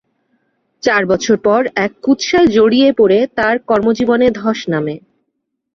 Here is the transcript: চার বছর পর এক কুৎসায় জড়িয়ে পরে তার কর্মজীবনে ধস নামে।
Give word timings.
চার 0.83 1.03
বছর 1.05 1.35
পর 1.37 1.61
এক 1.75 1.91
কুৎসায় 2.01 2.47
জড়িয়ে 2.47 2.89
পরে 2.93 3.19
তার 3.37 3.55
কর্মজীবনে 3.67 4.27
ধস 4.31 4.59
নামে। 4.69 4.95